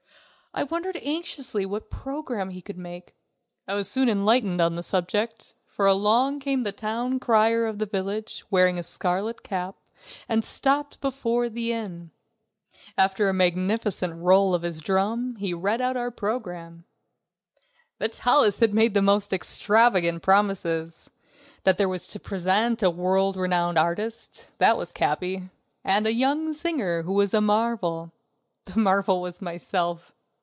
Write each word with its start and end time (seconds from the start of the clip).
I 0.53 0.63
wondered 0.65 0.99
anxiously 1.01 1.65
what 1.65 1.89
program 1.89 2.49
he 2.49 2.61
could 2.61 2.77
make. 2.77 3.15
I 3.69 3.73
was 3.73 3.87
soon 3.89 4.09
enlightened 4.09 4.59
on 4.59 4.75
this 4.75 4.87
subject, 4.87 5.53
for 5.65 5.85
along 5.85 6.41
came 6.41 6.63
the 6.63 6.73
town 6.73 7.21
crier 7.21 7.65
of 7.65 7.79
the 7.79 7.85
village, 7.85 8.43
wearing 8.51 8.77
a 8.77 8.83
scarlet 8.83 9.43
cap, 9.43 9.77
and 10.27 10.43
stopped 10.43 10.99
before 10.99 11.47
the 11.47 11.71
inn. 11.71 12.11
After 12.97 13.29
a 13.29 13.33
magnificent 13.33 14.13
roll 14.13 14.53
of 14.53 14.63
his 14.63 14.81
drum 14.81 15.37
he 15.37 15.53
read 15.53 15.79
out 15.79 15.95
our 15.95 16.11
program. 16.11 16.83
Vitalis 17.97 18.59
had 18.59 18.73
made 18.73 18.93
the 18.93 19.01
most 19.01 19.31
extravagant 19.31 20.21
promises! 20.21 21.09
There 21.63 21.87
was 21.87 22.07
to 22.07 22.19
be 22.19 22.23
present 22.23 22.83
a 22.83 22.89
world 22.89 23.37
renowned 23.37 23.77
artist 23.77 24.51
that 24.59 24.75
was 24.77 24.91
Capi 24.91 25.49
and 25.85 26.05
a 26.05 26.13
young 26.13 26.51
singer 26.51 27.03
who 27.03 27.13
was 27.13 27.33
a 27.33 27.39
marvel; 27.39 28.11
the 28.65 28.77
marvel 28.81 29.21
was 29.21 29.41
myself. 29.41 30.13